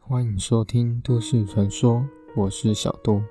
[0.00, 2.04] 欢迎收听都市传说，
[2.34, 3.22] 我是小杜。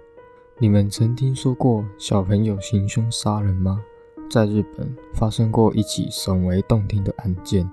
[0.59, 3.83] 你们曾听说过小朋友行凶杀人吗？
[4.29, 7.69] 在日本发生过一起耸为动听的案件，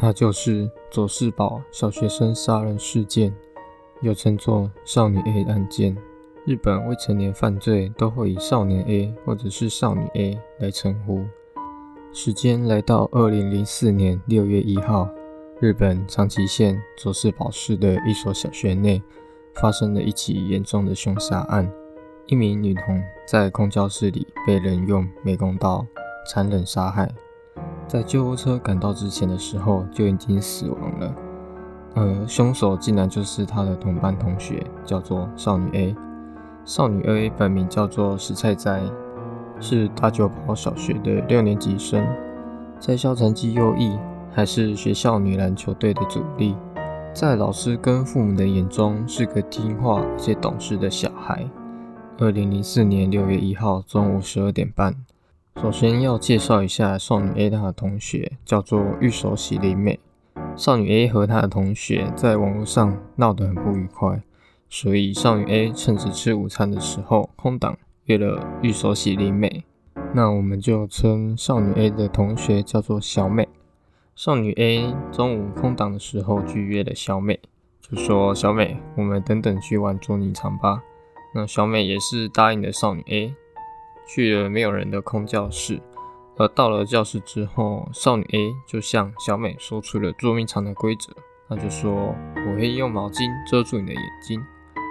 [0.00, 3.34] 那就是佐世保小学生杀人事件，
[4.00, 5.96] 又称作少女 A 案件。
[6.44, 11.24] 日本未成年犯罪都会以少年 A 或者是少女 A 来称呼。
[12.12, 15.08] 时间来到二零零四年六月一号，
[15.60, 19.02] 日本长崎县佐世保市的一所小学内
[19.54, 21.70] 发生了一起严重的凶杀案。
[22.26, 25.86] 一名女童在空教室里被人用美工刀
[26.28, 27.08] 残忍杀害，
[27.86, 31.14] 在救护车赶到之前的时候就已经死亡了。
[31.94, 35.96] 而凶手竟然就是她的同班同学，叫做少女 A。
[36.64, 38.82] 少女 A 本名叫做石菜斋，
[39.60, 42.06] 是大久保小学的六年级生，
[42.78, 43.98] 在校成绩优异，
[44.32, 46.54] 还是学校女篮球队的主力，
[47.14, 51.48] 在老师跟父母的眼中是个听话且懂事的小孩。
[52.18, 54.94] 二零零四年六月一号中午十二点半，
[55.60, 59.98] 首先要介绍一下少女 A 她的同学，叫做玉手洗里美。
[60.54, 64.22] 少女 A 和她的同学在网络上闹得很不愉快，
[64.68, 67.76] 所以少女 A 趁着吃午餐的时候空档
[68.06, 69.64] 约了玉手洗灵美。
[70.14, 73.48] 那我们就称少女 A 的同学叫做小美。
[74.14, 77.38] 少女 A 中午空档的时候拒约了小美，
[77.80, 80.82] 就说：“小美，我们等等去玩捉迷藏吧。”
[81.34, 83.34] 那小美也是答应了少女 A，
[84.08, 85.82] 去了没有人的空教室。
[86.38, 91.12] 而到了教室之后，少女 A 就向小美说出了捉迷藏的规则，
[91.48, 92.14] 那就说
[92.48, 94.42] ：“我会用毛巾遮住你的眼睛，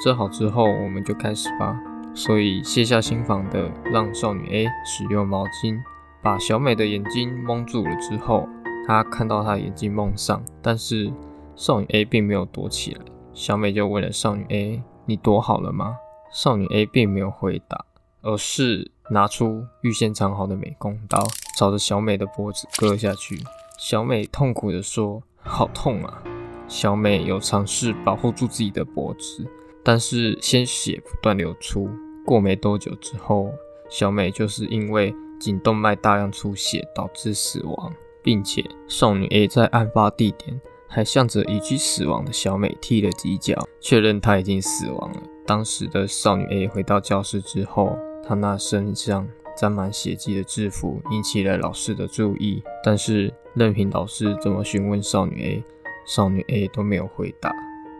[0.03, 1.75] 遮好之后我们就开始吧。”
[2.16, 5.77] 所以卸下心防的让少女 A 使用毛巾
[6.23, 8.47] 把小美的眼睛蒙住了之后，
[8.88, 11.12] 她看到她眼睛蒙上，但是
[11.56, 13.01] 少女 A 并没有躲起来。
[13.34, 15.97] 小美就问了少女 A：“ 你躲好了吗？”
[16.31, 17.85] 少女 A 并没有回答，
[18.22, 21.22] 而是拿出预先藏好的美工刀，
[21.57, 23.38] 朝着小美的脖子割下去。
[23.78, 26.23] 小美痛苦地说：“好痛啊！”
[26.68, 29.45] 小美有尝试保护住自己的脖子，
[29.84, 31.89] 但是鲜血不断流出。
[32.25, 33.53] 过没多久之后，
[33.88, 37.94] 小美就是因为颈动脉大量出血导致死亡，
[38.24, 45.22] 并且少女 A 在案发地点还向着已经死亡的小美踢了几脚，确认她已经死亡了。
[45.46, 47.96] 当时的少女 A 回到教室之后，
[48.28, 52.63] 她那身上沾满血迹的制服引起了老师的注意。
[52.84, 55.63] 但是任凭老师怎么询问少女 A，
[56.07, 57.53] 少女 A 都没有回答。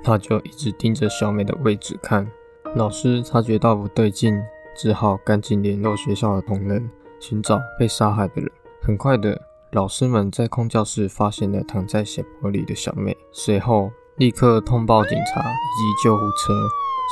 [0.04, 2.28] 她就一直盯着小美的位置看。
[2.76, 4.38] 老师察觉到不对劲，
[4.76, 6.90] 只好赶紧联络学校的同仁，
[7.22, 8.52] 寻找被杀害的人。
[8.82, 9.42] 很快的，
[9.72, 16.54] 老师们在空教室发现了躺在血泊里的小美，随后立刻通报警察以及救护车。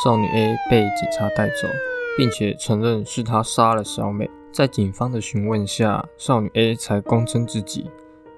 [0.04, 1.68] 少女 A 被警察带走，
[2.18, 4.30] 并且承认是他杀了小美。
[4.52, 7.90] 在警方的询问下，少女 A 才供称自己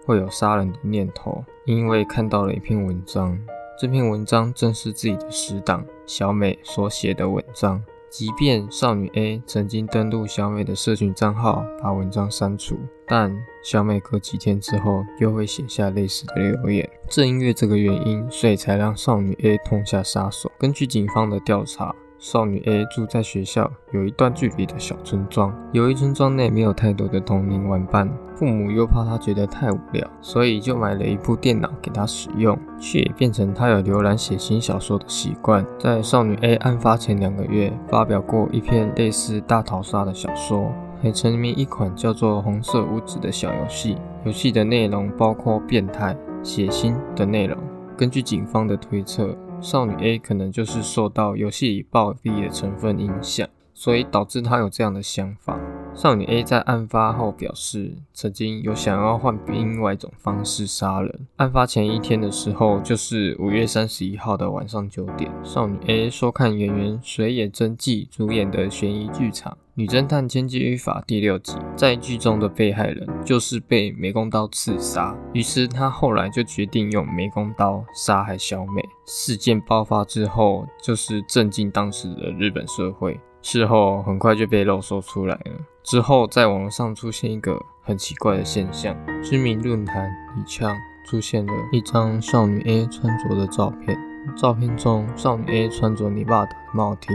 [0.05, 3.35] 会有杀人的念头，因为看到了一篇文章。
[3.77, 7.83] 这篇文章正是自己的死党小美所写的文章。
[8.09, 16.89] 即便少女 A 曾经登录小美的社群账号，把文章删除，但小美隔几天之后又会写下类似的留言。
[17.09, 20.49] 正因为这个原因，所以才让少女 A 痛下杀手。
[20.57, 21.93] 根据警方的调查。
[22.25, 35.63] 少女 A 住在学校有一段距离的小村庄，由于村庄内没有太多的同龄玩伴，父母又怕她觉得太无聊，所以就买了一部电脑给她使用，却也变成她有浏览写新小说的习惯。
[35.77, 47.55] 在少女 A 案发前两个月，发表过一篇类似大逃杀的小说，还沉迷一款叫做《红色屋子》的小游戏，游戏的内容包括变态、血腥的内容。
[47.95, 49.37] 根据警方的推测。
[49.65, 55.59] 少女 A 可能就是受到游戏里暴力的成分影响，所以导致她有这样的想法。
[55.95, 61.27] 少女 A 在案发后表示，曾经有想要换另外一种方式杀人。
[61.37, 75.13] 案发前一天的时候，就是五月三十一号的晚上九点，少女 A 收看演员水野真纪主演的悬疑剧场《女侦探千机法》第六集，在剧中的被害人就是被美工刀刺杀。
[75.33, 78.81] 于是她后来就决定用美工刀杀害小美。
[79.05, 83.19] 事件爆发之后，就是震惊当时的日本社会。
[83.41, 85.51] 事后很快就被漏搜出来了。
[85.83, 90.73] 之后在网络上出现一个很奇怪的现象，知名论坛里枪
[91.05, 93.99] 出现了一张少女 A 穿着的照片。
[94.37, 97.09] 照片中少女 A 穿着泥巴的帽 T，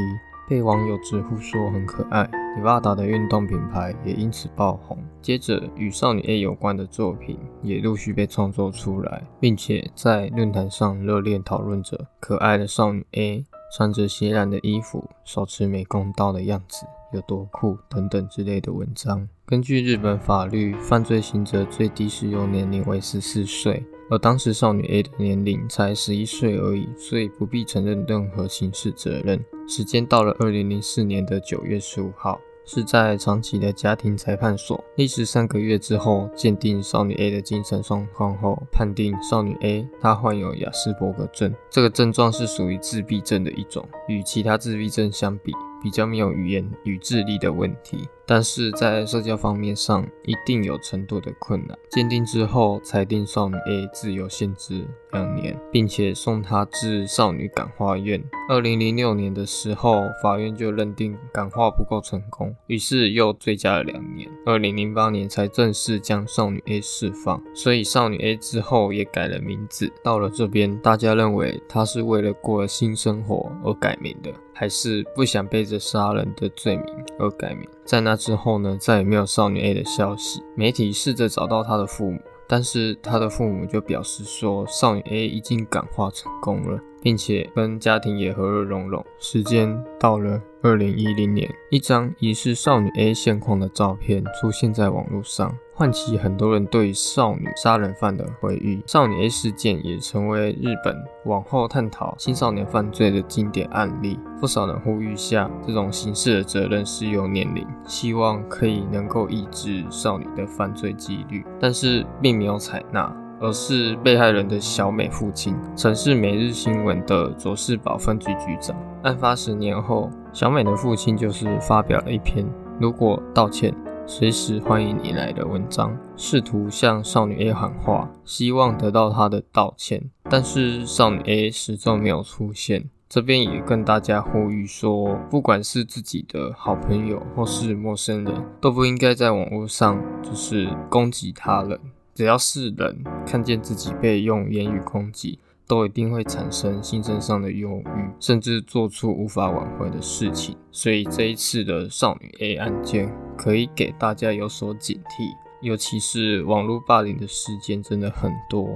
[0.47, 2.31] 被网友直呼说很可爱。
[2.59, 4.99] ，Nevada 的运动品牌也因此爆红。
[5.21, 13.45] 接着，与少女 A 有关的作品也陆续被创作出来，并且在论坛上热烈讨论着可爱的少女 A
[13.77, 19.29] 穿着血染的衣服，手持美工刀的样子有多酷等等之类的文章。
[19.47, 23.85] 根据日本法律，犯罪刑责最低适用年龄为十四岁。
[24.11, 29.41] 而当时少女 A 的年龄才十一岁而已，所以不必承认任何刑事责任。
[29.71, 34.83] 时间到了二零零四年的九月十五号，是在长崎的家庭裁判所。
[34.97, 45.53] 历时三个月之后，鉴定少女 A 的精神状况后，判定少女 A 她患有雅斯伯格症，这个症状是属于自闭症的一种，与其他自闭症相比，
[45.83, 48.09] 比较没有语言与智力的问题。
[48.27, 51.77] 但是在社交方面上一定有程度的困难。
[51.91, 58.23] 鉴定之后裁定少女 A 自由限制两年，并且送她至少女感化院。
[58.49, 64.31] 二零零六年的时候，法院就认定感化不够成功，于是又追加了两年。
[64.47, 67.43] 二零零八年才正式将少女 A 释放。
[67.53, 69.93] 所以少女 A 之后也改了名字。
[70.05, 76.85] 到了这边，大家认为她是为了过新生活而改名的，还是不想背着杀人的罪名
[77.19, 77.67] 而改名？
[77.83, 80.43] 在那之后呢，再也没有少女 A 的消息。
[80.55, 86.79] 媒体试着找到她的父母，但是她的父母就表示说，少女 A 已经感化成功了。
[87.03, 89.05] 并且跟家庭也和乐融融。
[89.19, 98.83] 时间到了二零一零年，一张疑似少女 A 现况的照片出现在网络上，唤起很多人对少女杀人犯的回忆。
[98.87, 100.95] 少女 A 事件也成为日本
[101.25, 104.19] 往后探讨青少年犯罪的经典案例。
[104.41, 113.15] 不少人呼吁下，这种刑事的责任适用年龄，希望可以能够抑制少女的犯罪几率，但是并没有采纳。
[113.41, 118.77] 而是被害人的小美父亲，曾是每日新闻的佐世保分局局长。
[119.03, 122.47] 案发十年后，小美的父亲就是发表了一篇
[122.79, 123.75] “如果道歉，
[124.07, 130.11] 随时欢迎你来”的文章，试图向少女 A 喊话，希望得到她的道歉。
[130.29, 132.91] 但是少女 A 始终没有出现。
[133.09, 141.81] 这边也跟大家呼吁说，不管是自己的好朋友或是陌生人，都不应该在网络上就是攻击他人。
[142.21, 150.55] 只要是人看见自己被用言语攻击，都一定会产生心身上的忧郁，甚至做出无法挽回的事情。
[150.71, 158.69] 所以这一次的少女 A 案件可以给大家有所警惕，尤其是网络霸凌的事件真的很多，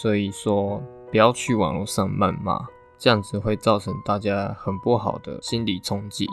[0.00, 2.64] 所以说不要去网络上谩骂，
[2.96, 6.28] 这样子会造成大家很不好的心理冲击。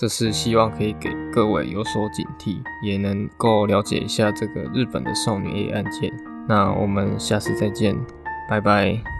[0.00, 6.10] 这是希望可以给各位有所警惕，也能够了解一下这个日本的少女 A 案件。
[6.48, 7.94] 那我们下次再见，
[8.48, 9.19] 拜拜。